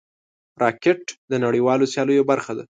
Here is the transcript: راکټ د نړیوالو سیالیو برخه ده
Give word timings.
راکټ 0.63 1.01
د 1.31 1.33
نړیوالو 1.45 1.89
سیالیو 1.93 2.27
برخه 2.31 2.53
ده 2.57 2.63